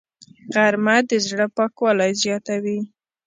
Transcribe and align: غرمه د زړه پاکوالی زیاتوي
غرمه 0.53 0.97
د 1.09 1.11
زړه 1.27 1.47
پاکوالی 1.57 2.11
زیاتوي 2.23 2.79